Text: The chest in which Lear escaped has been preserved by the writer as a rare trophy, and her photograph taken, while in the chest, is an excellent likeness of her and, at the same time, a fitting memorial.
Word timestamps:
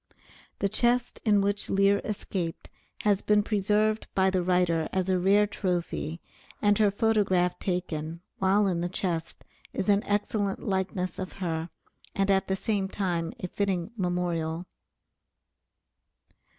The 0.57 0.67
chest 0.67 1.21
in 1.25 1.41
which 1.41 1.69
Lear 1.69 2.01
escaped 2.03 2.71
has 3.03 3.21
been 3.21 3.43
preserved 3.43 4.07
by 4.15 4.31
the 4.31 4.41
writer 4.41 4.89
as 4.91 5.09
a 5.09 5.19
rare 5.19 5.45
trophy, 5.45 6.19
and 6.59 6.75
her 6.79 6.89
photograph 6.89 7.59
taken, 7.59 8.21
while 8.39 8.65
in 8.65 8.81
the 8.81 8.89
chest, 8.89 9.45
is 9.73 9.89
an 9.89 10.03
excellent 10.05 10.63
likeness 10.67 11.19
of 11.19 11.33
her 11.33 11.69
and, 12.15 12.31
at 12.31 12.47
the 12.47 12.55
same 12.55 12.87
time, 12.89 13.31
a 13.41 13.47
fitting 13.47 13.91
memorial. 13.95 14.65